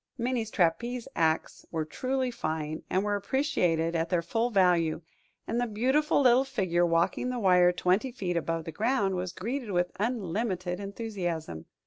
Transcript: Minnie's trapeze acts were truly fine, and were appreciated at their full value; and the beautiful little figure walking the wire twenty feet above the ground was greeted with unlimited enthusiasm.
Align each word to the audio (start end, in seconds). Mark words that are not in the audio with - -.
Minnie's 0.17 0.49
trapeze 0.49 1.07
acts 1.15 1.63
were 1.69 1.85
truly 1.85 2.31
fine, 2.31 2.81
and 2.89 3.03
were 3.03 3.13
appreciated 3.15 3.95
at 3.95 4.09
their 4.09 4.23
full 4.23 4.49
value; 4.49 5.01
and 5.45 5.61
the 5.61 5.67
beautiful 5.67 6.21
little 6.21 6.43
figure 6.43 6.87
walking 6.87 7.29
the 7.29 7.37
wire 7.37 7.71
twenty 7.71 8.11
feet 8.11 8.35
above 8.35 8.65
the 8.65 8.71
ground 8.71 9.13
was 9.13 9.31
greeted 9.31 9.69
with 9.69 9.91
unlimited 9.99 10.79
enthusiasm. 10.79 11.67